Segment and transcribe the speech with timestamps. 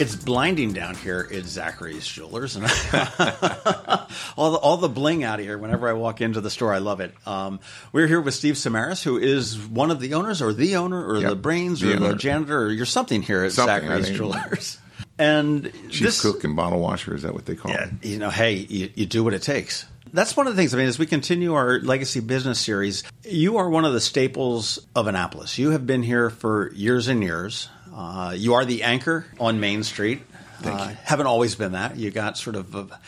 [0.00, 2.64] It's blinding down here at Zachary's Jewelers, and
[4.36, 5.56] all the all the bling out of here.
[5.58, 7.14] Whenever I walk into the store, I love it.
[7.26, 7.60] Um,
[7.92, 11.18] we're here with Steve Samaras, who is one of the owners, or the owner, or
[11.18, 11.30] Yep.
[11.30, 14.10] the brains, The or the janitor, or you're something here at Something, Zachary's.
[14.16, 14.78] Jewelers.
[15.18, 18.06] And Chief this, cook and bottle washer is that what they call yeah, it?
[18.06, 19.84] you know, hey, you, you do what it takes.
[20.12, 20.74] That's one of the things.
[20.74, 24.78] I mean, as we continue our legacy business series, you are one of the staples
[24.96, 25.58] of Annapolis.
[25.58, 27.68] You have been here for years and years.
[27.94, 30.22] Uh, you are the anchor on Main Street.
[30.64, 31.96] uh, Haven't always been that.
[31.96, 32.74] You got sort of.
[32.74, 33.00] A,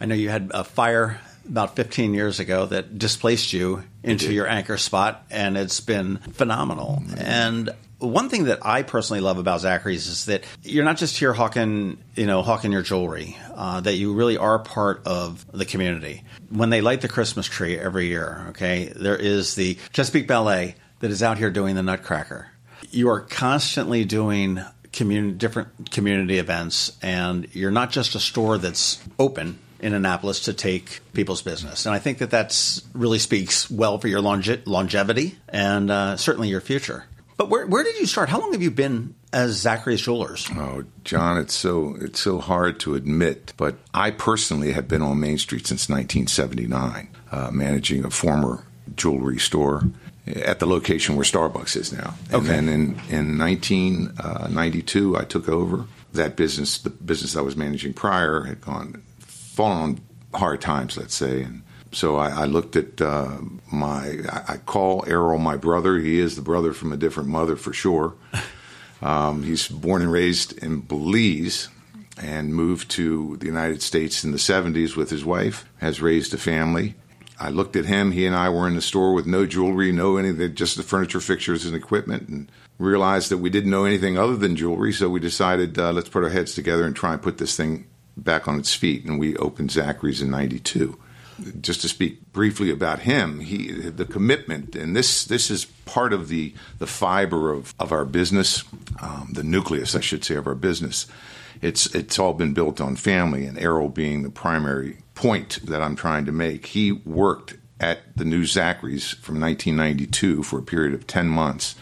[0.00, 4.48] I know you had a fire about 15 years ago that displaced you into your
[4.48, 7.02] anchor spot, and it's been phenomenal.
[7.16, 11.32] And one thing that I personally love about Zachary's is that you're not just here
[11.32, 13.36] hawking, you know, hawking your jewelry.
[13.54, 16.24] Uh, that you really are part of the community.
[16.48, 21.10] When they light the Christmas tree every year, okay, there is the Chesapeake Ballet that
[21.12, 22.48] is out here doing the Nutcracker.
[22.90, 24.60] You are constantly doing
[24.92, 30.52] community, different community events, and you're not just a store that's open in Annapolis to
[30.52, 31.86] take people's business.
[31.86, 36.48] And I think that that's really speaks well for your longe- longevity and uh, certainly
[36.48, 37.04] your future.
[37.36, 38.28] But where, where did you start?
[38.28, 40.48] How long have you been as Zachary's Jewelers?
[40.52, 45.18] Oh, John, it's so it's so hard to admit, but I personally have been on
[45.18, 49.82] Main Street since 1979, uh, managing a former jewelry store
[50.26, 52.14] at the location where Starbucks is now.
[52.30, 52.46] And Okay.
[52.48, 56.78] then in in 1992, I took over that business.
[56.78, 60.00] The business I was managing prior had gone fallen on
[60.40, 61.62] hard times, let's say, and.
[61.94, 63.36] So I, I looked at uh,
[63.70, 64.20] my.
[64.30, 65.98] I, I call Errol my brother.
[65.98, 68.14] He is the brother from a different mother for sure.
[69.02, 71.68] Um, he's born and raised in Belize
[72.22, 76.38] and moved to the United States in the 70s with his wife, has raised a
[76.38, 76.94] family.
[77.42, 78.12] I looked at him.
[78.12, 81.20] He and I were in the store with no jewelry, no anything, just the furniture,
[81.20, 84.92] fixtures, and equipment, and realized that we didn't know anything other than jewelry.
[84.92, 87.86] So we decided uh, let's put our heads together and try and put this thing
[88.16, 89.04] back on its feet.
[89.04, 90.98] And we opened Zachary's in '92
[91.60, 96.28] just to speak briefly about him, he the commitment, and this this is part of
[96.28, 98.64] the the fiber of, of our business,
[99.00, 101.06] um, the nucleus, I should say, of our business.
[101.60, 105.96] It's it's all been built on family, and Errol being the primary point that I'm
[105.96, 106.66] trying to make.
[106.66, 111.74] He worked at the new Zachary's from 1992 for a period of 10 months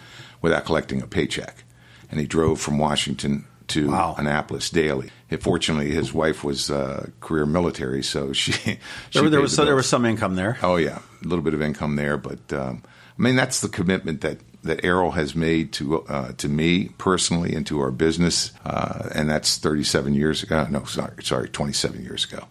[0.42, 1.64] without collecting a paycheck,
[2.10, 4.14] and he drove from Washington to Wow.
[4.18, 5.10] Annapolis daily.
[5.40, 8.78] Fortunately, his wife was uh, career military, so she, she
[9.12, 10.58] There, there was the so there was some income there.
[10.62, 12.82] Oh yeah, a little bit of income there, but um,
[13.18, 17.54] I mean that's the commitment that that Errol has made to uh, to me personally
[17.54, 20.66] and to our business, uh, and that's 37 years ago.
[20.68, 22.48] No, sorry, sorry, 27 years ago.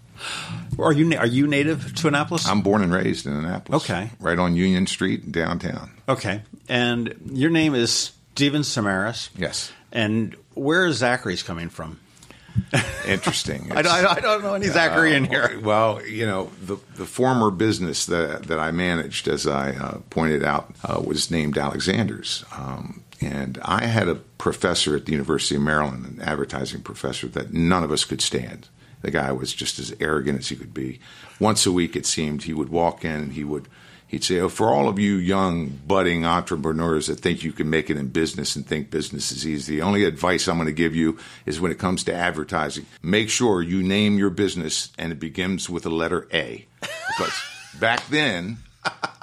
[0.77, 2.47] Are you are you native to Annapolis?
[2.47, 3.83] I'm born and raised in Annapolis.
[3.83, 4.09] Okay.
[4.19, 5.91] right on Union Street downtown.
[6.07, 9.29] okay, and your name is Stephen Samaras.
[9.37, 11.99] Yes, And where is Zachary's coming from?
[13.07, 13.71] interesting.
[13.75, 15.55] I, don't- I, don't- know any Zachary in here.
[15.57, 19.97] Uh, Well, you know, the the former business that that I managed, as I uh,
[20.09, 25.55] pointed out, uh, was named Alexander's, um, and I had a professor at the University
[25.55, 28.67] of Maryland, an advertising professor that none of us could stand.
[29.01, 30.99] The guy was just as arrogant as he could be.
[31.39, 33.67] Once a week, it seemed, he would walk in and he would.
[34.07, 37.91] He'd say, oh, for all of you young, budding entrepreneurs that think you can make
[37.91, 40.95] it in business and think business is easy, the only advice I'm going to give
[40.95, 45.19] you is when it comes to advertising, make sure you name your business and it
[45.19, 46.65] begins with the letter A.
[46.81, 47.39] Because
[47.79, 48.57] back then,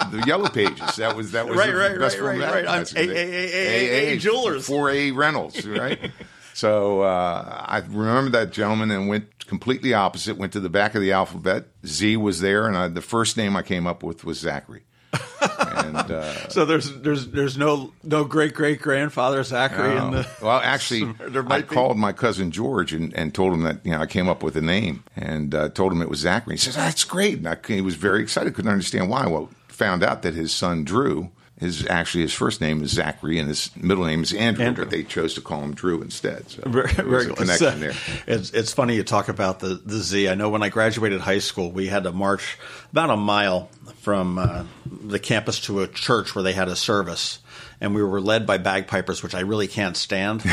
[0.09, 2.93] the yellow pages, that was that was Right, the right, best right, right, right.
[2.95, 4.17] A, a, advertising.
[4.17, 4.67] AAAA Jewelers.
[4.69, 5.99] 4A Reynolds, right?
[6.57, 10.37] So uh, I remember that gentleman and went completely opposite.
[10.37, 11.65] Went to the back of the alphabet.
[11.85, 14.81] Z was there, and I, the first name I came up with was Zachary.
[15.13, 20.27] and uh, So there's there's there's no no great great grandfather Zachary in the.
[20.41, 21.75] well, actually, There I might be.
[21.75, 24.57] called my cousin George and, and told him that you know I came up with
[24.57, 26.55] a name and uh, told him it was Zachary.
[26.55, 28.55] He says that's great, and I, he was very excited.
[28.55, 29.27] Couldn't understand why.
[29.27, 33.47] Well, found out that his son Drew His actually his first name is Zachary and
[33.49, 34.85] his middle name is Andrew, Andrew.
[34.85, 36.49] but they chose to call him Drew instead.
[36.51, 37.93] So Very, very connection So, there.
[38.27, 40.29] It's, it's funny you talk about the, the Z.
[40.29, 42.59] I know when I graduated high school, we had to march
[42.91, 43.69] about a mile
[44.01, 47.39] from uh, the campus to a church where they had a service.
[47.81, 50.43] And we were led by bagpipers, which I really can't stand.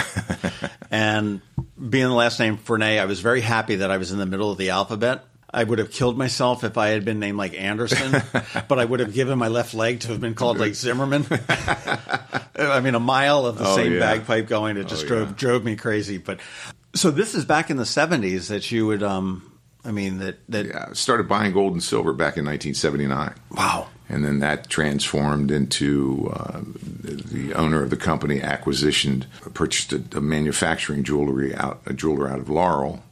[0.90, 1.42] and
[1.76, 4.50] being the last name Frenaye, I was very happy that I was in the middle
[4.50, 5.24] of the alphabet.
[5.54, 8.20] I would have killed myself if I had been named like Anderson,
[8.68, 11.24] but I would have given my left leg to have been called like Zimmerman.
[12.56, 13.98] I mean, a mile of the Oh, same yeah.
[14.00, 15.34] bagpipe going, it just Oh, drove yeah.
[15.36, 16.18] drove me crazy.
[16.18, 16.40] But
[16.94, 19.50] so this is back in the seventies that you would, um,
[19.84, 23.34] I mean, that that Yeah, started buying gold and silver back in 1979.
[23.52, 26.60] wow, and then that transformed into uh,
[27.02, 32.38] the owner of the company acquisitioned purchased a, a manufacturing jewelry out a jeweler out
[32.38, 33.02] of Laurel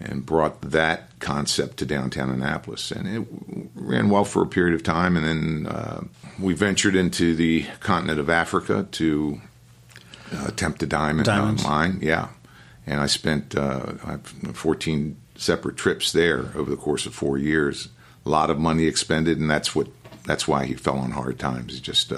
[0.00, 3.26] and brought that concept to downtown Annapolis and it
[3.74, 6.02] ran well for a period of time and then uh,
[6.38, 9.40] we ventured into the continent of Africa to
[10.34, 11.64] uh, attempt a diamond uh, Diamonds.
[11.64, 12.28] mine yeah
[12.86, 13.92] and I spent uh,
[14.52, 17.88] 14 separate trips there over the course of four years.
[18.26, 19.88] A lot of money expended, and that's what
[20.24, 21.74] that's why he fell on hard times.
[21.74, 22.12] He just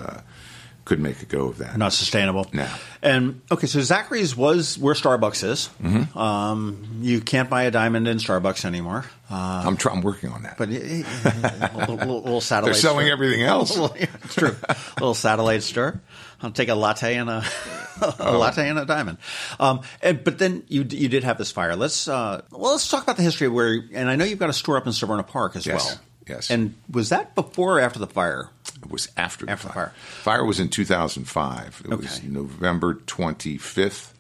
[0.85, 1.77] couldn't make a go of that.
[1.79, 2.47] not sustainable.
[2.53, 2.69] No.
[3.03, 5.69] And okay, so Zachary's was where Starbucks is.
[5.83, 6.19] Mm-hmm.
[6.19, 9.05] Um, you can't buy a diamond in Starbucks anymore.
[9.31, 10.59] Uh, I'm try- I'm working on that.
[10.59, 12.73] but it, it, a little, little, little satellite.
[12.75, 13.13] They're selling stir.
[13.13, 13.77] everything else.
[13.97, 14.57] Yeah, it's true.
[14.69, 16.01] a little satellite stir.
[16.43, 17.45] I'll take a latte and a,
[18.03, 18.39] a Oh.
[18.39, 19.19] latte and a diamond.
[19.61, 21.77] Um, and, but then you you did have this fire.
[21.77, 23.81] Let's uh, well let's talk about the history of where.
[23.95, 26.01] And I know you've got a store up in Severna Park as Yes, well.
[26.29, 26.51] yes.
[26.51, 28.49] And was that before or after the fire?
[28.83, 29.87] It was after After the fire.
[29.87, 29.95] fire.
[30.23, 31.83] Fire was in 2005.
[31.85, 34.13] It was November 25th.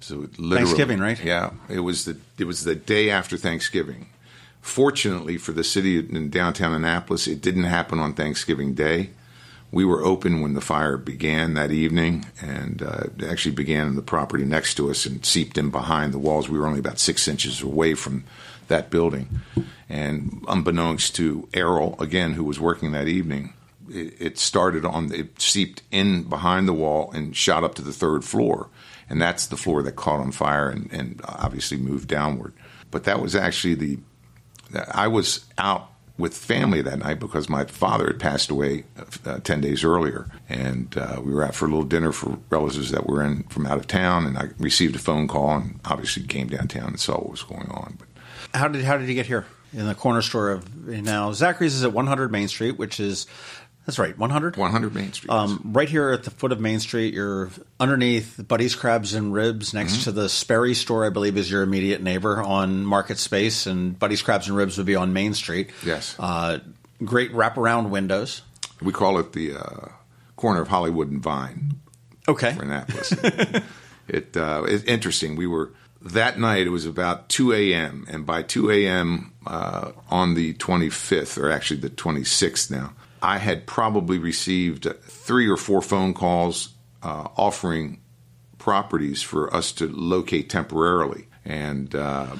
[0.00, 1.22] So it Thanksgiving, right?
[1.22, 4.08] Yeah, it was the it was the day after Thanksgiving.
[4.60, 9.10] Fortunately for the city in downtown Annapolis, it didn't happen on Thanksgiving Day.
[9.70, 13.96] We were open when the fire began that evening, and uh, it actually began in
[13.96, 16.48] the property next to us and seeped in behind the walls.
[16.48, 18.24] We were only about six inches away from
[18.68, 19.40] that building.
[19.88, 23.54] And unbeknownst to Errol, again, who was working that evening,
[23.92, 27.92] it, it started on, it seeped in behind the wall and shot up to the
[27.92, 28.68] third floor.
[29.08, 32.54] And that's the floor that caught on fire and, and obviously moved downward.
[32.90, 33.98] But that was actually the,
[34.92, 38.84] I was out with family that night because my father had passed away
[39.26, 40.28] uh, 10 days earlier.
[40.48, 43.66] And uh, we were out for a little dinner for relatives that were in from
[43.66, 44.26] out of town.
[44.26, 47.68] And I received a phone call and obviously came downtown and saw what was going
[47.70, 47.98] on.
[47.98, 48.08] But
[48.54, 51.32] How did how did you get here in the corner store of now?
[51.32, 53.26] Zachary's is at 100 Main Street, which is
[53.86, 54.56] that's right, 100.
[54.56, 55.30] 100 Main Street.
[55.30, 57.50] Um, right here at the foot of Main Street, you're
[57.80, 60.02] underneath Buddy's Crabs and Ribs, next Mm-hmm.
[60.04, 61.04] to the Sperry store.
[61.06, 64.86] I believe is your immediate neighbor on Market Space, and Buddy's Crabs and Ribs would
[64.86, 65.70] be on Main Street.
[65.84, 66.14] Yes.
[66.18, 66.58] uh,
[67.04, 68.42] great wraparound windows.
[68.80, 69.88] we call it the uh,
[70.36, 71.74] corner of Hollywood and Vine.
[72.28, 73.12] Okay, for Annapolis.
[74.08, 75.34] it uh, it's interesting.
[75.36, 76.66] We were that night.
[76.66, 78.04] It was about two a.m.
[78.08, 79.32] and by two a.m.
[79.44, 82.92] Uh, on the twenty fifth, or actually the twenty sixth now,
[83.22, 86.70] I had probably received three or four phone calls
[87.02, 88.00] uh, offering
[88.58, 91.28] properties for us to locate temporarily.
[91.44, 92.36] And uh,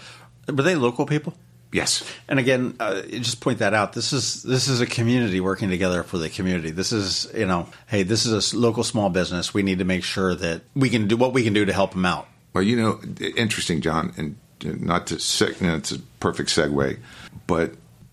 [0.48, 1.34] were they local people?
[1.72, 3.94] yes, And again, uh, just point that out.
[3.94, 6.70] This is this is a community working together for the community.
[6.70, 9.54] This is you know, hey, this is a local small business.
[9.54, 11.92] We need to make sure that we can do what we can do to help
[11.92, 12.28] them out.
[12.52, 13.00] Well, you know,
[13.36, 14.36] interesting, John, and
[14.84, 15.14] not to
[15.60, 16.98] you know, it's a perfect segue,
[17.46, 17.72] but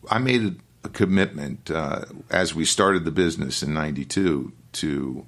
[0.09, 5.25] I made commitment uh, as we started the business in '92 to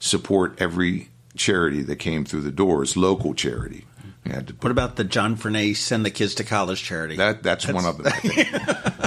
[0.00, 3.84] support every charity that came through the doors, local charity.
[4.24, 7.16] We had to put What about the John Frenaye Send the Kids to College charity?
[7.16, 8.12] that that's, one of them.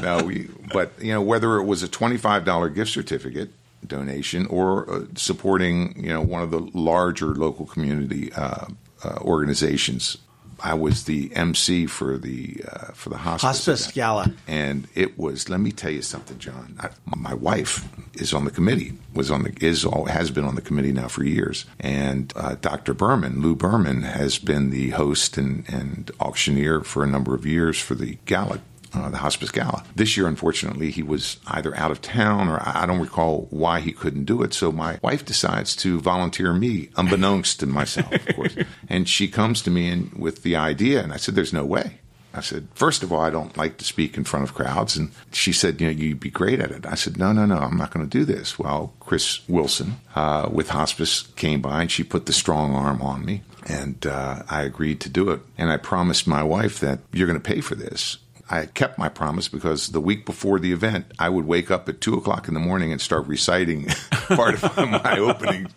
[0.01, 3.51] No, we, but you know whether it was a twenty five dollar gift certificate
[3.85, 8.65] donation or uh, supporting you know one of the larger local community uh,
[9.03, 10.17] uh, organizations.
[10.63, 13.65] I was the MC for the uh, for the hospice.
[13.65, 13.91] Hospice.
[13.91, 14.33] Gala.
[14.47, 15.49] and it was.
[15.49, 16.77] Let me tell you something, John.
[16.79, 18.93] I, my wife is on the committee.
[19.13, 21.65] Was on the is all has been on the committee now for years.
[21.79, 22.93] And uh, Dr.
[22.93, 27.79] Berman, Lou Berman, has been the host and, and auctioneer for a number of years
[27.79, 28.59] for the gala.
[28.93, 29.85] Uh, the hospice gala.
[29.95, 33.93] This year, unfortunately, he was either out of town or I don't recall why he
[33.93, 34.53] couldn't do it.
[34.53, 38.55] So my wife decides to volunteer me, unbeknownst to myself, of course.
[38.89, 42.01] and she comes to me and, with the idea, and I said, "There's no way."
[42.33, 44.95] I said, first of all, I don't like to speak in front of crowds.
[44.95, 46.85] And she said, you know, you'd be great at it.
[46.85, 48.57] I said, no, no, no, I'm not going to do this.
[48.57, 53.25] Well, Chris Wilson uh, with hospice came by and she put the strong arm on
[53.25, 53.43] me.
[53.67, 55.41] And uh, I agreed to do it.
[55.57, 58.17] And I promised my wife that you're going to pay for this.
[58.51, 62.01] I kept my promise because the week before the event, I would wake up at
[62.01, 65.67] two o'clock in the morning and start reciting part of my opening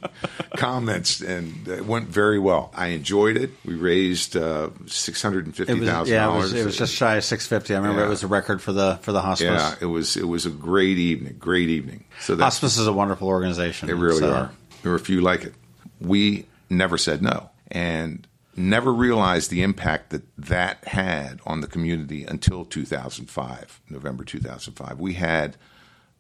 [0.56, 2.72] comments, and it went very well.
[2.74, 3.50] I enjoyed it.
[3.64, 6.52] We raised uh, six hundred and fifty thousand yeah, it dollars.
[6.52, 7.74] was, it was just shy of six fifty.
[7.74, 8.06] I remember Yeah.
[8.06, 9.46] it was a record for the for the hospice.
[9.46, 12.04] yeah, it was it was a great evening, great evening.
[12.20, 13.88] So Hospice is a wonderful organization.
[13.88, 14.50] They really So- are.
[14.82, 15.54] There are a few like it.
[16.00, 18.26] We never said no and
[18.56, 24.98] never realized the impact that that had on the community until 2005, November 2005.
[24.98, 25.56] We had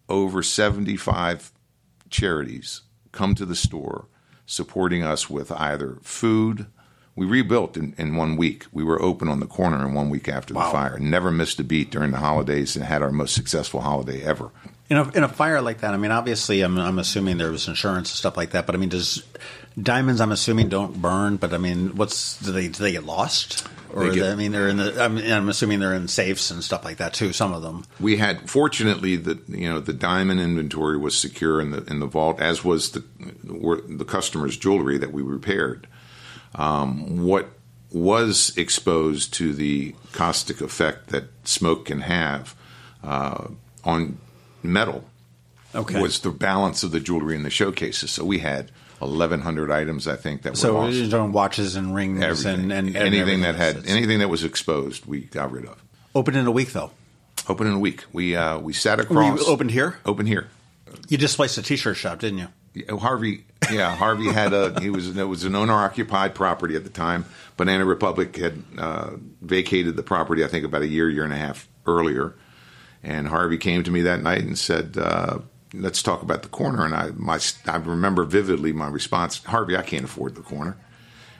[0.08, 1.52] over 75
[2.10, 4.08] charities come to the store
[4.46, 6.66] supporting us with either food.
[7.16, 8.66] We rebuilt in, in one week.
[8.72, 10.98] We were open on the corner in one week after the fire.
[10.98, 14.50] Never missed a beat during the holidays and had our most successful holiday ever.
[14.90, 17.68] In a, in a fire like that, I mean, obviously, I'm, I'm assuming there was
[17.68, 18.66] insurance and stuff like that.
[18.66, 19.22] But I mean, does
[19.80, 20.20] diamonds?
[20.20, 21.36] I'm assuming don't burn.
[21.36, 23.66] But I mean, what's do they do they get lost?
[23.92, 25.00] Or get- they- I mean, they're in the.
[25.02, 27.32] I mean, I'm assuming they're in safes and stuff like that too.
[27.32, 27.84] Some of them.
[28.00, 32.06] we had fortunately the you know the diamond inventory was secure in the in the
[32.06, 33.04] vault as was the
[33.44, 35.86] were the customer's jewelry that we repaired
[36.56, 37.50] um, what
[37.92, 42.54] was exposed to the caustic effect that smoke can have
[43.04, 43.46] uh,
[43.84, 44.18] on
[44.62, 45.04] metal
[45.76, 46.00] Okay.
[46.00, 50.16] was the balance of the jewelry in the showcases so we had 1100 items i
[50.16, 53.40] think that were so lost you're watches and rings everything and, and, and anything everything
[53.42, 55.82] that had anything that was exposed we got rid of
[56.14, 56.90] open in a week though.
[57.48, 59.98] open in a week we uh, we sat Were across you opened here?
[60.06, 60.48] open here
[61.08, 62.48] You displaced a T-shirt shop, didn't you?
[62.74, 66.84] Yeah, Harvey, yeah, Harvey had a he was it was an owner occupied property at
[66.84, 67.24] the time.
[67.56, 69.10] Banana Republic had uh,
[69.40, 72.34] vacated the property, I think, about a year, year and a half earlier.
[73.02, 75.38] And Harvey came to me that night and said, uh,
[75.74, 79.82] "Let's talk about the corner." And I my I remember vividly my response, "Harvey, I
[79.82, 80.76] can't afford the corner."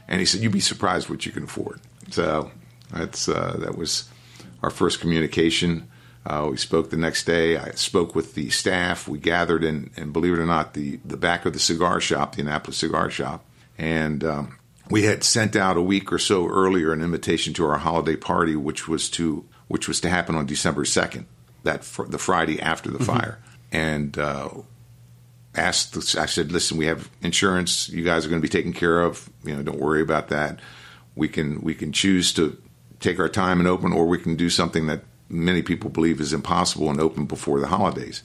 [0.09, 2.51] And he said, "You'd be surprised what you can afford." So
[2.93, 4.09] that's uh, that was
[4.63, 5.89] our first communication.
[6.27, 7.59] Uh, we spoke the next day.
[7.59, 9.07] I spoke with the staff.
[9.07, 12.35] We gathered in, and believe it or not, the, the back of the cigar shop,
[12.35, 13.45] the Annapolis Cigar Shop,
[13.77, 17.79] and um, we had sent out a week or so earlier an invitation to our
[17.79, 21.27] holiday party, which was to which was to happen on December second,
[21.63, 23.39] that fr- the Friday after the fire,
[23.75, 24.49] and uh,
[25.55, 25.93] asked.
[25.93, 27.89] The, I said, "Listen, we have insurance.
[27.89, 29.29] You guys are going to be taken care of.
[29.45, 30.61] You know, don't worry about that.
[31.15, 32.57] We can we can choose to
[33.01, 36.33] take our time and open, or we can do something that many people believe is
[36.33, 38.23] impossible and open before the holidays."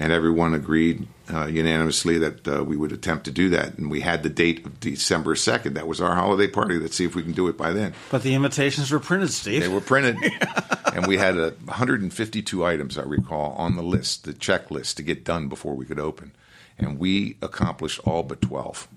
[0.00, 3.76] And everyone agreed uh, unanimously that uh, we would attempt to do that.
[3.76, 5.74] And we had the date of December second.
[5.74, 6.78] That was our holiday party.
[6.78, 7.94] Let's see if we can do it by then.
[8.10, 9.62] But the invitations were printed, Steve.
[9.62, 10.16] They were printed,
[10.94, 15.24] and we had a 152 items, I recall, on the list, the checklist to get
[15.24, 16.32] done before we could open,
[16.78, 18.88] and we accomplished all but 12.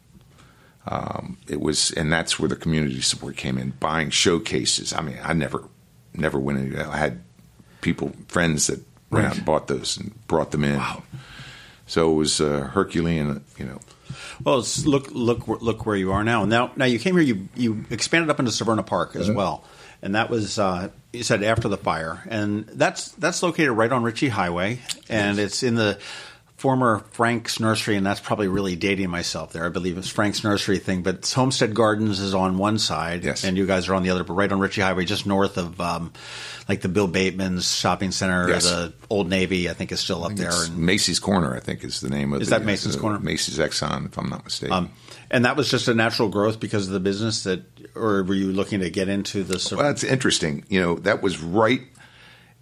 [0.88, 4.94] Um, it was, and that's where the community support came in, buying showcases.
[4.94, 5.66] I mean, I never,
[6.14, 6.60] never went.
[6.60, 7.22] In, I had
[7.82, 8.80] people, friends that
[9.12, 10.82] went out and bought those and brought them in.
[11.92, 13.80] So it was uh, Herculean, you know.
[14.46, 16.46] Well, it's, look, look, look where you are now.
[16.46, 17.22] Now, now you came here.
[17.22, 19.66] You you expanded up into Severna Park as well,
[20.02, 24.04] and that was uh, you said after the fire, and that's that's located right on
[24.04, 24.80] Ritchie Highway,
[25.10, 26.00] and it's in the
[26.62, 29.66] former Frank's Nursery, and that's probably really dating myself there.
[29.66, 33.44] I believe it's Frank's Nursery thing, but Homestead Gardens is on one side, Yes.
[33.44, 35.82] and you guys are on the other, but right on Ritchie Highway, just north of
[35.82, 36.14] um,
[36.70, 38.66] like the Bill Bateman's shopping center, Yes.
[38.66, 42.00] the Old Navy, I think is still up there, and Macy's Corner, I think, is
[42.00, 43.18] the name of Is the, that Macy's uh, Corner?
[43.20, 44.74] Macy's Exxon, if I'm not mistaken.
[44.74, 44.92] Um,
[45.32, 47.64] and that was just a natural growth because of the business that,
[47.96, 49.76] or were you looking to get into the?
[49.76, 50.64] Well, that's interesting.
[50.70, 51.82] You know, that was right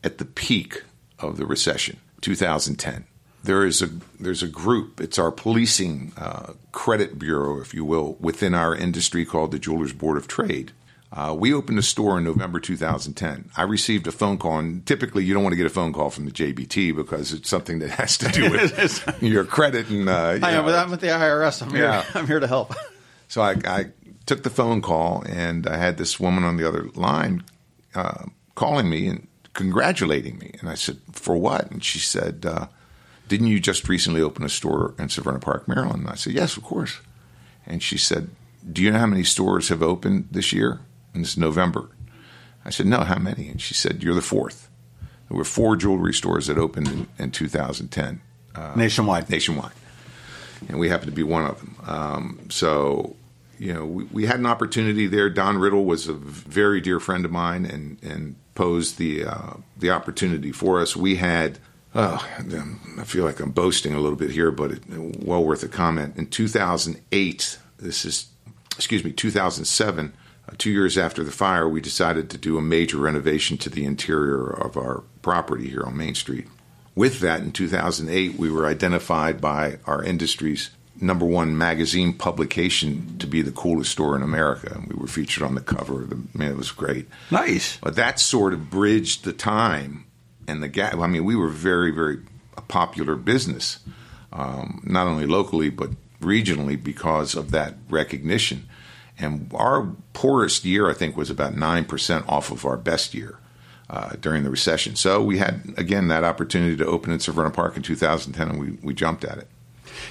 [0.05, 0.83] at the peak
[1.19, 3.05] of the recession, 2010.
[3.43, 4.99] There is a there's a group.
[4.99, 9.93] It's our policing uh, credit bureau, if you will, within our industry called the Jewelers
[9.93, 10.71] Board of Trade.
[11.11, 13.49] Uh, we opened a store in November 2010.
[13.57, 16.11] I received a phone call, and typically you don't want to get a phone call
[16.11, 20.07] from the JBT because it's something that has to do with your credit and.
[20.07, 21.63] Uh, you I am, know, I'm with the IRS.
[21.63, 21.85] I'm here.
[21.85, 22.05] Yeah.
[22.13, 22.75] I'm here to help.
[23.27, 23.85] so I, I
[24.27, 27.43] took the phone call, and I had this woman on the other line
[27.95, 30.53] uh, calling me and congratulating me.
[30.59, 32.67] And I said, "For what?" And she said, uh,
[33.29, 36.57] "Didn't you just recently open a store in Severna Park, Maryland?" And I said, "Yes,
[36.57, 36.99] of course."
[37.65, 38.29] And she said,
[38.69, 40.81] "Do you know how many stores have opened this year?"
[41.13, 41.89] And it's November.
[42.65, 44.69] I said, "No, how many?" And she said, "You're the fourth.
[45.29, 48.21] There were four jewelry stores that opened in, in 2010
[48.75, 49.29] Nationwide.
[49.29, 49.71] nationwide,
[50.67, 51.75] and we happened to be one of them.
[51.85, 53.15] Um, so,
[53.59, 55.29] you know, we, we had an opportunity there.
[55.29, 59.91] Don Riddle was a very dear friend of mine, and and posed the uh, the
[59.91, 60.95] opportunity for us.
[60.95, 61.59] We had.
[61.95, 62.23] Oh,
[62.99, 66.17] I feel like I'm boasting a little bit here, but it, well worth a comment.
[66.17, 68.27] In 2008, this is,
[68.75, 70.13] excuse me, 2007,
[70.47, 73.85] Uh, two years after the fire, we decided to do a major renovation to the
[73.85, 76.47] interior of our property here on Main Street.
[76.95, 83.27] With that, in 2008, we were identified by our industry's number one magazine publication to
[83.27, 84.73] be the coolest store in America.
[84.73, 86.03] And We were featured on the cover.
[86.05, 87.07] The, man, it was great.
[87.31, 87.77] Nice.
[87.77, 90.05] But that sort of bridged the time
[90.49, 90.95] and the gap.
[90.97, 92.19] I mean, we were very, very
[92.67, 93.79] popular business,
[94.33, 95.91] um, not only locally but
[96.21, 98.67] regionally because of that recognition.
[99.17, 103.39] And our poorest year, I think, was about nine percent off of our best year.
[103.91, 104.95] Uh, during the recession.
[104.95, 108.77] So we had, again, that opportunity to open in Severna Park in 2010, and we,
[108.83, 109.47] we jumped at it.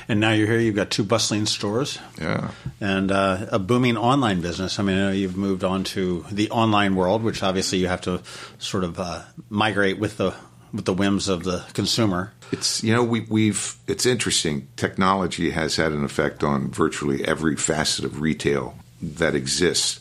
[0.08, 0.58] And now you're here.
[0.58, 1.98] You've got two bustling stores.
[2.20, 2.50] Yeah.
[2.80, 4.78] And uh, a booming online business.
[4.78, 8.00] I mean, I know you've moved on to the online world, which obviously you have
[8.02, 8.22] to
[8.58, 10.34] sort of uh, migrate with the
[10.72, 12.32] with the whims of the consumer.
[12.52, 14.68] It's you know we, we've it's interesting.
[14.76, 20.00] Technology has had an effect on virtually every facet of retail that exists,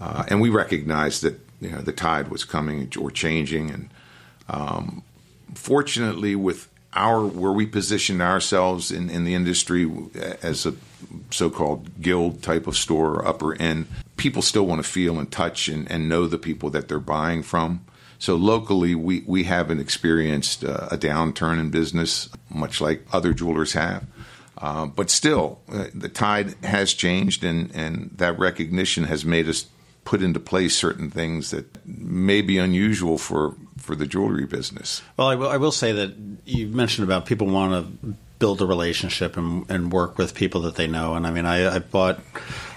[0.00, 3.90] uh, and we recognize that you know the tide was coming or changing, and
[4.48, 5.02] um,
[5.54, 9.90] fortunately, with our where we position ourselves in, in the industry
[10.42, 10.74] as a
[11.30, 15.90] so-called guild type of store, upper end, people still want to feel and touch and,
[15.90, 17.84] and know the people that they're buying from.
[18.18, 23.72] So locally, we, we haven't experienced uh, a downturn in business, much like other jewelers
[23.72, 24.04] have.
[24.58, 29.66] Uh, but still, uh, the tide has changed, and, and that recognition has made us
[30.04, 35.02] put into place certain things that may be unusual for, for the jewelry business.
[35.16, 39.68] Well, I will, say that you mentioned about people want to build a relationship and,
[39.70, 41.14] and work with people that they know.
[41.14, 42.20] And I mean, I, I bought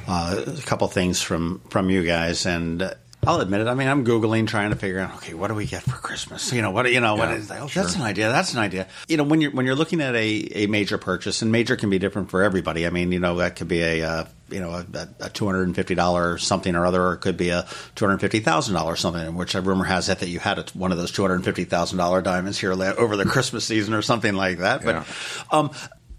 [0.08, 2.96] uh, a couple things from, from you guys, and
[3.26, 3.68] I'll admit it.
[3.68, 6.52] I mean, I'm googling, trying to figure out, okay, what do we get for Christmas?
[6.52, 7.84] You know, what you know, yeah, what is, oh, sure.
[7.84, 8.30] that's an idea.
[8.30, 8.88] That's an idea.
[9.08, 11.90] You know, when you're when you're looking at a, a major purchase, and major can
[11.90, 12.86] be different for everybody.
[12.86, 15.64] I mean, you know, that could be a uh, you know a, a two hundred
[15.64, 18.76] and fifty dollar something or other, or it could be a two hundred fifty thousand
[18.76, 19.36] dollars something.
[19.36, 21.66] Which a rumor has it that you had a, one of those two hundred fifty
[21.66, 24.84] thousand dollar diamonds here over the Christmas season or something like that.
[24.84, 25.06] But yeah.
[25.52, 25.72] um,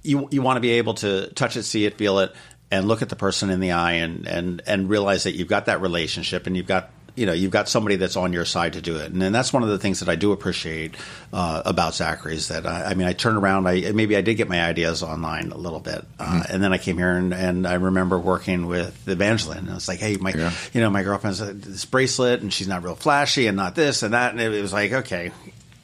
[0.03, 2.33] you you want to be able to touch it, see it, feel it,
[2.71, 5.67] and look at the person in the eye and and and realize that you've got
[5.67, 8.81] that relationship and you've got you know you've got somebody that's on your side to
[8.81, 10.97] do it, and, and that's one of the things that I do appreciate
[11.33, 14.35] uh, about Zachary is that I, I, mean I turn around, I maybe I did
[14.35, 16.53] get my ideas online a little bit, uh, mm-hmm.
[16.53, 20.01] and then I came here and, and I remember working with Evangeline, and it's like,
[20.01, 20.53] hey, my yeah.
[20.73, 24.15] you know my girlfriend's this bracelet, and she's not real flashy, and not this and
[24.15, 25.31] that, and it, it was like okay,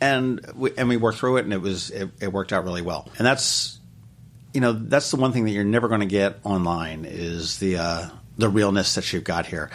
[0.00, 2.83] and we, and we worked through it, and it was it, it worked out really
[2.83, 3.78] well, and that's
[4.52, 7.76] you know that's the one thing that you're never going to get online is the
[7.76, 9.70] uh, the realness that you've got here.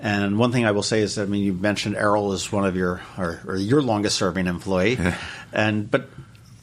[0.00, 2.76] And one thing I will say is, I mean, you mentioned Errol is one of
[2.76, 4.96] your or, or your longest serving employee,
[5.52, 6.08] and but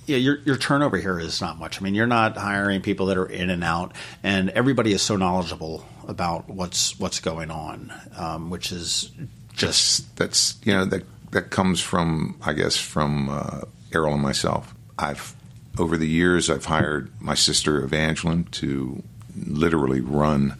[0.05, 1.81] yeah, your your turnover here is not much.
[1.81, 3.93] I mean, you're not hiring people that are in and out,
[4.23, 9.11] and everybody is so knowledgeable about what's what's going on, um, which is
[9.53, 13.61] just that's, that's, you know that that comes from I guess from uh,
[13.93, 14.73] Errol and myself.
[14.97, 15.35] I've
[15.77, 19.03] over the years I've hired my sister Evangeline to
[19.45, 20.55] literally run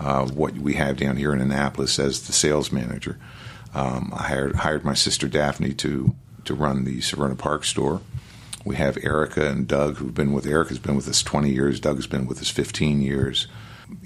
[0.00, 3.18] uh, what we have down here in Annapolis as the sales manager.
[3.74, 6.14] Um, I hired, hired my sister Daphne to
[6.46, 8.00] to run the Severna Park store.
[8.64, 11.78] We have Erica and Doug, who've been with Erica's been with us 20 years.
[11.78, 13.46] Doug has been with us 15 years.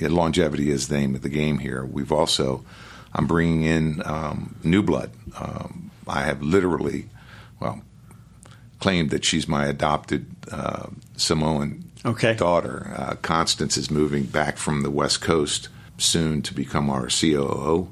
[0.00, 1.84] longevity is the name of the game here.
[1.84, 2.64] We've also,
[3.12, 5.10] I'm bringing in um, new blood.
[5.38, 7.06] Um, I have literally,
[7.60, 7.82] well,
[8.80, 12.34] claimed that she's my adopted uh, Samoan okay.
[12.34, 12.92] daughter.
[12.96, 17.90] Uh, Constance is moving back from the West Coast soon to become our COO.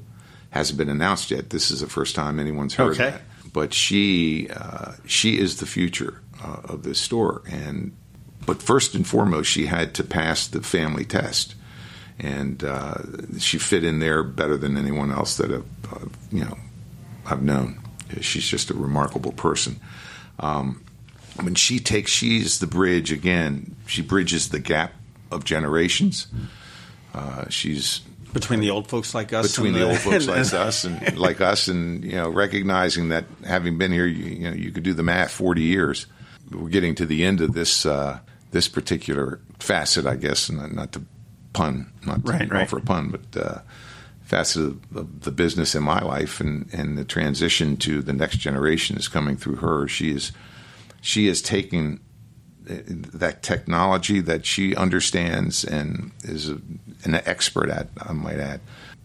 [0.51, 1.49] Hasn't been announced yet.
[1.49, 3.11] This is the first time anyone's heard okay.
[3.11, 3.21] that.
[3.51, 7.95] But she uh, she is the future uh, of this store, and
[8.45, 11.55] but first and foremost, she had to pass the family test,
[12.19, 12.95] and uh,
[13.39, 16.57] she fit in there better than anyone else that I've, uh, you know
[17.25, 17.79] I've known.
[18.21, 19.79] She's just a remarkable person.
[20.39, 20.83] Um,
[21.41, 23.75] when she takes, she's the bridge again.
[23.87, 24.93] She bridges the gap
[25.31, 26.27] of generations.
[26.27, 26.45] Mm-hmm
[27.13, 28.01] uh, she's
[28.33, 31.39] between the old folks like us, between the, the, old folks like us, and like
[31.39, 34.93] us, and you know, recognizing that having been here, you, you, know, you could do
[34.93, 35.31] the math.
[35.31, 36.07] Forty years.
[36.51, 38.19] We're getting to the end of this uh,
[38.51, 41.03] this particular facet, I guess, and not to
[41.53, 42.69] pun, not to right, right.
[42.69, 43.59] for a pun, but uh,
[44.23, 48.37] facet of, of, the business in my life, and and the transition to the next
[48.37, 49.87] generation is coming through her.
[49.87, 50.31] She is
[51.01, 51.99] she is taking
[52.65, 56.59] that technology that she understands and is a,
[57.03, 58.61] an expert at, I might add,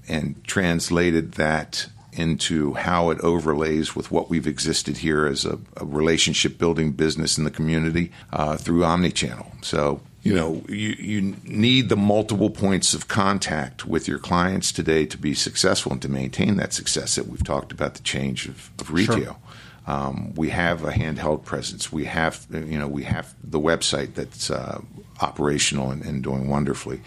[0.09, 5.85] and translated that into how it overlays with what we've existed here as a, a
[5.85, 9.65] relationship building business in the community uh, through omnichannel.
[9.65, 15.07] So you know, you, you need the multiple points of contact with your clients today
[15.07, 18.71] to be successful and to maintain that success that we've talked about the change of,
[18.81, 19.17] of retail.
[19.17, 19.37] Sure.
[19.89, 21.91] Um, we have a handheld presence.
[21.91, 24.83] We have, you know, we have the website that's uh,
[25.23, 27.01] operational and, and, doing wonderfully.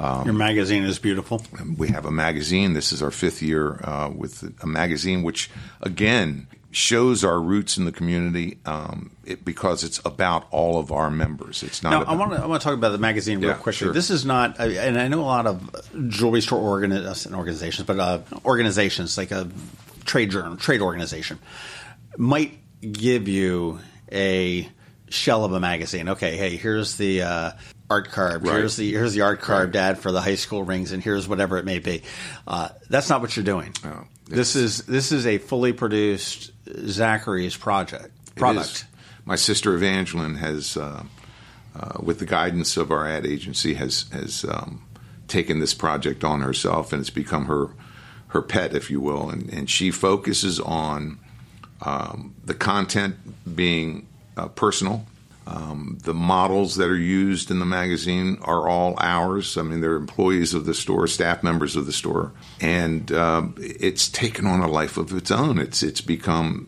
[0.00, 1.44] Um, Your magazine is beautiful.
[1.76, 2.72] We have a magazine.
[2.72, 5.48] This is our fifth year uh, with a magazine, which
[5.80, 11.12] again shows our roots in the community um, it, because it's about all of our
[11.12, 11.62] members.
[11.62, 11.90] It's not.
[11.90, 13.86] Now, I want to I want to talk about the magazine real yeah, quickly.
[13.86, 13.92] Sure.
[13.92, 18.18] This is not, and I know a lot of jewelry store organi- organizations, but uh,
[18.44, 19.48] organizations like a
[20.04, 21.38] trade journal, trade organization
[22.16, 23.80] might give you
[24.12, 24.68] a
[25.08, 26.10] shell of a magazine.
[26.10, 27.50] Okay, hey, here's the uh,
[27.90, 28.46] art card.
[28.46, 28.56] Right.
[28.56, 29.96] Here's the here's the art card, right.
[29.96, 32.02] for the high school rings, and here's whatever it may be.
[32.46, 33.72] Uh, that's not what you're doing.
[33.82, 36.52] No, this is this is a fully produced
[36.86, 38.86] Zachary's project product.
[39.24, 41.02] My sister Evangeline has, uh,
[41.74, 44.84] uh, with the guidance of our ad agency, has has um,
[45.28, 47.68] taken this project on herself, and it's become her
[48.28, 51.20] her pet, if you will, and, and she focuses on
[51.84, 53.16] um, the content
[53.54, 55.06] being uh, personal.
[55.46, 59.58] Um, the models that are used in the magazine are all ours.
[59.58, 64.08] I mean, they're employees of the store, staff members of the store, and uh, it's
[64.08, 65.58] taken on a life of its own.
[65.58, 66.66] It's it's become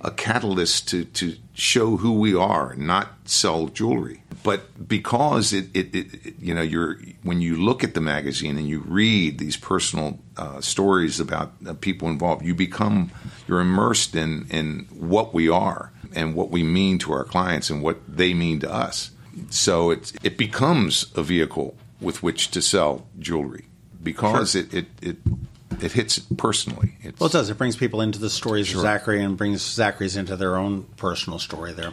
[0.00, 4.22] a catalyst to to show who we are, not sell jewelry.
[4.42, 8.68] But because it, it, it, you know, you're when you look at the magazine and
[8.68, 13.10] you read these personal uh, stories about uh, people involved, you become
[13.48, 17.82] you're immersed in in what we are and what we mean to our clients and
[17.82, 19.10] what they mean to us.
[19.50, 23.64] So it it becomes a vehicle with which to sell jewelry
[24.02, 24.62] because sure.
[24.62, 25.16] it, it, it
[25.80, 26.94] it hits it personally.
[27.02, 27.50] It's, well, it does.
[27.50, 28.78] It brings people into the stories sure.
[28.78, 31.92] of Zachary and brings Zachary's into their own personal story there.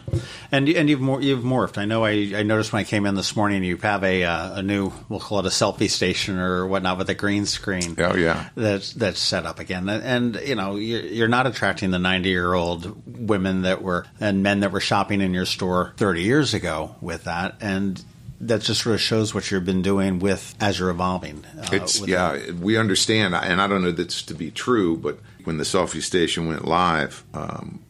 [0.50, 1.78] And and you've more, you've morphed.
[1.78, 2.04] I know.
[2.04, 4.92] I, I noticed when I came in this morning, you have a uh, a new
[5.08, 7.94] we'll call it a selfie station or whatnot with a green screen.
[7.98, 9.88] Oh yeah, that's that's set up again.
[9.88, 14.06] And, and you know you're, you're not attracting the ninety year old women that were
[14.20, 17.56] and men that were shopping in your store thirty years ago with that.
[17.60, 18.02] And
[18.40, 21.44] that just sort of shows what you've been doing with as you're evolving.
[21.56, 25.58] Uh, it's yeah, we understand, and I don't know that's to be true, but when
[25.58, 27.84] the selfie station went live, um,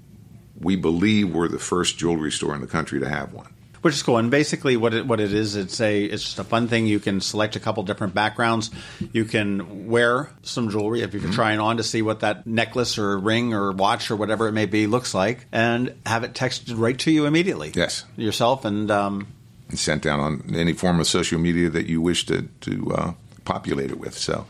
[0.60, 3.54] we believe we're the first jewelry store in the country to have one.
[3.82, 6.44] Which is cool, and basically what it what it is, it's a it's just a
[6.44, 6.86] fun thing.
[6.86, 8.70] You can select a couple different backgrounds.
[9.12, 11.32] You can wear some jewelry if you're mm-hmm.
[11.32, 14.64] trying on to see what that necklace or ring or watch or whatever it may
[14.64, 17.72] be looks like, and have it texted right to you immediately.
[17.74, 19.26] Yes, yourself, and um,
[19.70, 23.12] sent down on any form of social media that you wish to to uh,
[23.44, 24.16] populate it with.
[24.16, 24.46] So.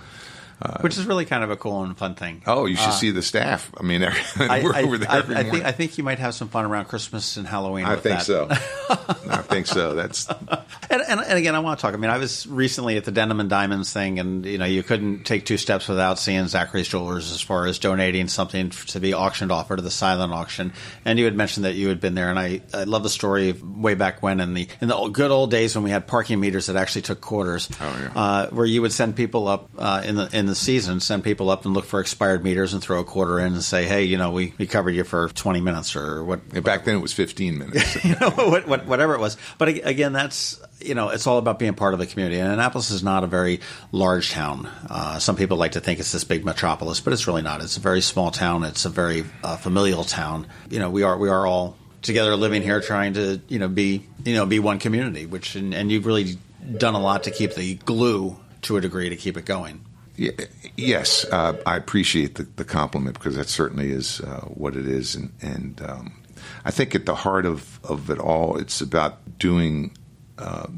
[0.62, 2.42] Uh, Which is really kind of a cool and fun thing.
[2.46, 3.70] Oh, you should uh, see the staff.
[3.78, 4.02] I mean,
[4.38, 5.52] I, we're I, over there I, every I morning.
[5.52, 7.84] Think, I think you might have some fun around Christmas and Halloween.
[7.84, 8.22] I think that.
[8.22, 8.48] so.
[9.30, 9.94] I think so.
[9.94, 11.94] That's and, and, and, again, I want to talk.
[11.94, 14.82] I mean, I was recently at the Denim and Diamonds thing, and you know, you
[14.82, 19.12] couldn't take two steps without seeing Zachary's Jewelers as far as donating something to be
[19.12, 20.72] auctioned off or to the silent auction.
[21.04, 23.52] And you had mentioned that you had been there, and I, I love the story
[23.52, 26.66] way back when in the in the good old days when we had parking meters
[26.66, 28.20] that actually took quarters, oh, yeah.
[28.20, 31.50] uh, where you would send people up uh, in the in the season, send people
[31.50, 34.16] up and look for expired meters and throw a quarter in and say, hey, you
[34.16, 36.62] know, we, we covered you for 20 minutes or what.
[36.62, 38.04] Back then it was 15 minutes.
[38.04, 39.36] you know, what, what, whatever it was.
[39.58, 42.38] But again, that's, you know, it's all about being part of the community.
[42.38, 43.60] And Annapolis is not a very
[43.92, 44.68] large town.
[44.88, 47.60] Uh, some people like to think it's this big metropolis, but it's really not.
[47.60, 48.64] It's a very small town.
[48.64, 50.46] It's a very uh, familial town.
[50.70, 54.06] You know, we are, we are all together living here trying to, you know, be,
[54.24, 56.36] you know, be one community, which, and, and you've really
[56.78, 59.84] done a lot to keep the glue to a degree to keep it going.
[60.16, 65.16] Yes, uh, I appreciate the, the, compliment because that certainly is uh, what it is,
[65.16, 66.22] and, and um,
[66.64, 69.96] I think at the heart of, of it all, it's about doing,
[70.38, 70.68] uh,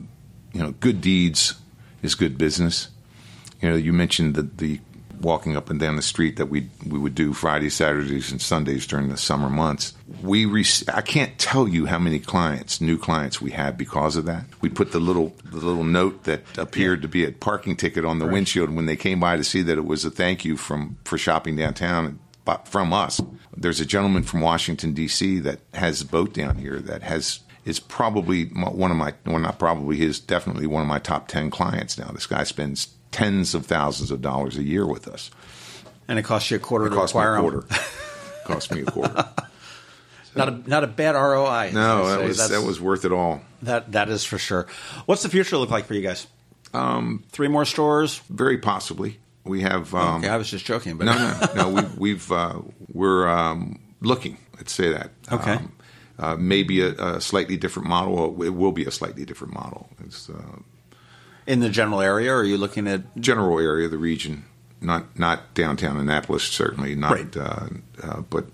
[0.53, 1.55] you know, good deeds
[2.03, 2.89] is good business.
[3.61, 4.81] You know, you mentioned the, the
[5.21, 8.87] walking up and down the street that we we would do Fridays, Saturdays, and Sundays
[8.87, 9.95] during the summer months.
[10.23, 14.25] We rec- I can't tell you how many clients, new clients, we have because of
[14.27, 14.45] that.
[14.61, 18.19] We put the little the little note that appeared to be a parking ticket on
[18.19, 18.35] the right.
[18.35, 21.19] windshield when they came by to see that it was a thank you from for
[21.19, 22.19] shopping downtown
[22.65, 23.21] from us.
[23.57, 25.41] There's a gentleman from Washington D.C.
[25.41, 29.59] that has a boat down here that has is probably one of my well not
[29.59, 33.65] probably his definitely one of my top 10 clients now this guy spends tens of
[33.65, 35.31] thousands of dollars a year with us.
[36.07, 37.67] And it costs you a quarter it to acquire me a quarter.
[38.45, 39.29] cost me a quarter.
[40.37, 41.71] not a not a bad ROI.
[41.73, 43.41] No, that was that was worth it all.
[43.63, 44.67] That that is for sure.
[45.07, 46.27] What's the future look like for you guys?
[46.75, 48.21] Um, Three more stores?
[48.29, 49.19] Very possibly.
[49.45, 49.95] We have.
[49.95, 51.69] Um, okay, I was just joking, but no, no, no.
[51.71, 52.61] We, we've uh,
[52.93, 54.37] we're um, looking.
[54.57, 55.11] Let's say that.
[55.33, 55.53] Okay.
[55.53, 55.73] Um,
[56.19, 58.43] uh, maybe a, a, slightly different model.
[58.43, 59.89] It will be a slightly different model.
[60.05, 60.59] It's uh,
[61.47, 62.33] in the general area.
[62.33, 64.45] Or are you looking at general area, of the region,
[64.81, 67.37] not not downtown Annapolis, certainly not, right.
[67.37, 67.69] Uh,
[68.03, 68.47] uh, but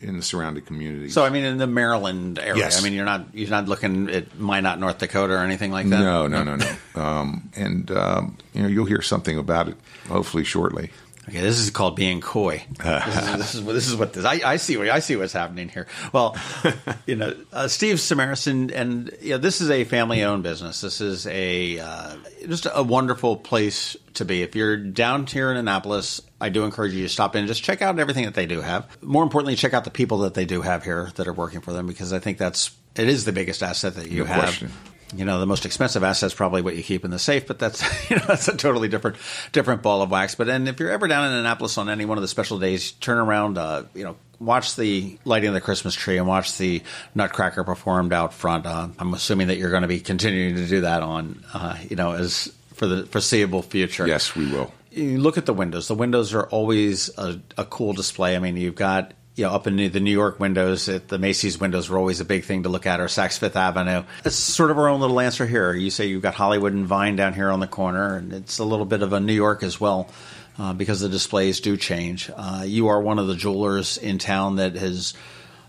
[0.00, 1.14] in the surrounding communities.
[1.14, 2.56] So I mean, in the Maryland area.
[2.56, 2.80] Yes.
[2.80, 6.00] I mean, you're not you're not looking at Minot, North Dakota, or anything like that.
[6.00, 7.02] No, no, no, no.
[7.02, 9.76] um, and um, you know, you'll hear something about it
[10.08, 10.90] hopefully shortly.
[11.28, 12.62] Okay, this is called being coy.
[12.78, 14.24] this, is, this, is, what this is what this.
[14.24, 15.86] I, I, see what I see what's happening here.
[16.12, 16.36] Well,
[17.06, 20.82] you know, uh, Steve Samarison, and you know, this is a family-owned business.
[20.82, 24.42] This is a uh, just a wonderful place to be.
[24.42, 27.62] If you're down here in Annapolis, I do encourage you to stop in and just
[27.62, 28.86] check out everything that they do have.
[29.02, 31.72] More importantly, check out the people that they do have here that are working for
[31.72, 34.42] them because I think that's it is the biggest asset that you no have.
[34.42, 34.72] Question
[35.14, 37.58] you know the most expensive asset is probably what you keep in the safe, but
[37.58, 39.16] that's you know that's a totally different
[39.52, 40.34] different ball of wax.
[40.34, 42.92] But and if you're ever down in Annapolis on any one of the special days,
[42.92, 46.82] turn around, uh, you know, watch the lighting of the Christmas tree and watch the
[47.14, 48.66] Nutcracker performed out front.
[48.66, 51.96] Uh, I'm assuming that you're going to be continuing to do that on uh, you
[51.96, 54.06] know as for the foreseeable future.
[54.06, 54.72] Yes, we will.
[54.90, 55.88] You look at the windows.
[55.88, 58.36] The windows are always a, a cool display.
[58.36, 61.58] I mean, you've got you know, up in the New York windows, at the Macy's
[61.58, 64.04] windows were always a big thing to look at, or Saks Fifth Avenue.
[64.24, 65.72] It's sort of our own little answer here.
[65.74, 68.64] You say you've got Hollywood and Vine down here on the corner, and it's a
[68.64, 70.08] little bit of a New York as well.
[70.56, 72.30] Uh, because the displays do change.
[72.36, 75.12] Uh, you are one of the jewelers in town that has,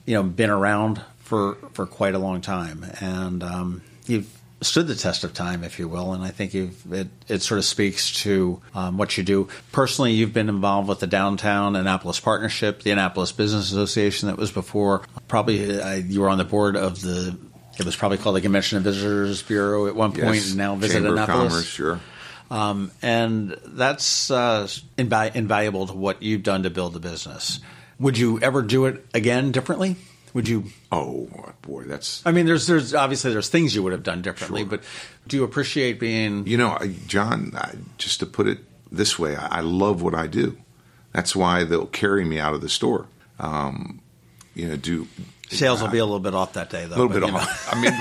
[0.05, 4.29] you know, been around for for quite a long time, and um, you've
[4.65, 6.13] stood the test of time, if you will.
[6.13, 9.47] And I think it, it sort of speaks to um, what you do.
[9.71, 14.51] Personally, you've been involved with the Downtown Annapolis Partnership, the Annapolis Business Association that was
[14.51, 15.03] before.
[15.27, 17.37] Probably uh, you were on the board of the,
[17.79, 20.49] it was probably called the Convention and Visitors Bureau at one point, yes.
[20.49, 21.53] and now Visit Chamber Annapolis.
[21.53, 21.99] Commerce, sure.
[22.51, 27.59] Um, and that's uh, invaluable to what you've done to build the business.
[27.99, 29.95] Would you ever do it again differently?
[30.35, 30.65] Would you?
[30.91, 31.29] Oh
[31.61, 32.21] boy, that's.
[32.25, 34.69] I mean, there's there's obviously there's things you would have done differently, sure.
[34.69, 34.83] but
[35.29, 36.45] do you appreciate being?
[36.45, 37.53] You know, John.
[37.55, 38.59] I, just to put it
[38.91, 40.57] this way, I, I, love what I do.
[41.13, 43.07] That's why they'll carry me out of the store.
[43.39, 44.01] Um,
[44.55, 45.07] you know, do
[45.49, 46.97] sales will be a little bit off that day, though.
[46.97, 47.73] A little bit off.
[47.73, 47.93] I mean,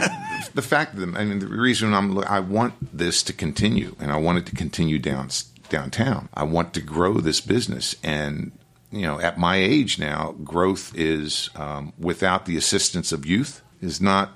[0.54, 4.16] the fact that I mean, the reason I'm I want this to continue, and I
[4.16, 5.28] want it to continue down
[5.68, 6.28] downtown.
[6.34, 8.50] I want to grow this business, and
[8.94, 14.00] you know, at my age now, growth is um, without the assistance of youth is
[14.00, 14.32] not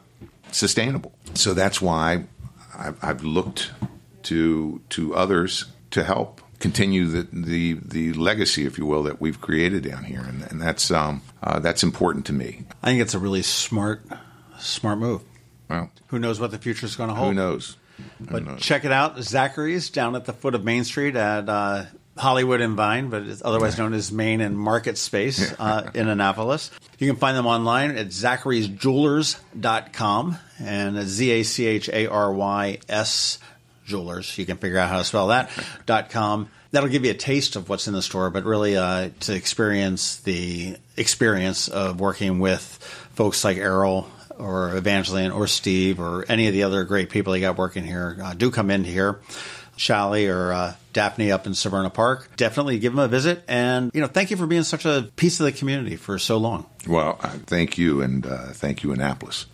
[0.52, 1.12] sustainable.
[1.34, 2.24] So that's why
[2.76, 3.70] I've, I've looked
[4.24, 9.40] to to others to help continue the, the the legacy, if you will, that we've
[9.40, 12.64] created down here, and, and that's um, uh, that's important to me.
[12.82, 14.02] I think it's a really smart
[14.58, 15.22] smart move.
[15.68, 17.28] Well, who knows what the future is going to hold?
[17.28, 17.76] Who knows?
[18.20, 18.60] But knows?
[18.60, 21.86] check it out, Zachary's down at the foot of Main Street at uh,
[22.18, 26.70] Hollywood and Vine, but it's otherwise known as Main and Market Space uh, in Annapolis.
[26.98, 32.78] You can find them online at zacharysjewelers.com and Z A C H A R Y
[32.88, 33.38] S
[33.86, 34.36] jewelers.
[34.36, 35.50] You can figure out how to spell that.
[35.86, 36.48] dot com.
[36.70, 40.18] That'll give you a taste of what's in the store, but really uh, to experience
[40.18, 42.60] the experience of working with
[43.14, 44.06] folks like Errol
[44.38, 48.18] or Evangeline or Steve or any of the other great people you got working here,
[48.22, 49.18] uh, do come in here.
[49.78, 53.42] Shally or uh, Daphne up in Severna Park, definitely give them a visit.
[53.48, 56.36] And, you know, thank you for being such a piece of the community for so
[56.36, 56.66] long.
[56.86, 59.46] Well, uh, thank you, and uh, thank you, Annapolis.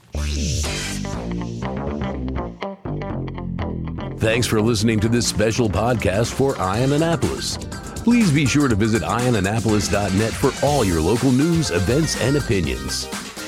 [4.18, 7.58] Thanks for listening to this special podcast for Eye on Annapolis.
[8.04, 13.06] Please be sure to visit eyeonannapolis.net for all your local news, events, and opinions.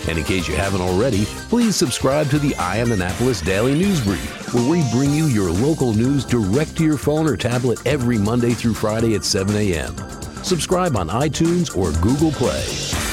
[0.09, 4.01] And in case you haven't already, please subscribe to the Eye on Annapolis Daily News
[4.03, 8.19] Brief, where we bring you your local news direct to your phone or tablet every
[8.19, 9.97] Monday through Friday at 7 a.m.
[10.42, 13.06] Subscribe on iTunes or Google Play.